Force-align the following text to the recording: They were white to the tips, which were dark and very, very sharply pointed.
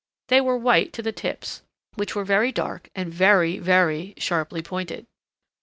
They 0.29 0.41
were 0.41 0.57
white 0.57 0.93
to 0.93 1.03
the 1.03 1.11
tips, 1.11 1.61
which 1.93 2.15
were 2.15 2.51
dark 2.51 2.89
and 2.95 3.13
very, 3.13 3.59
very 3.59 4.15
sharply 4.17 4.63
pointed. 4.63 5.05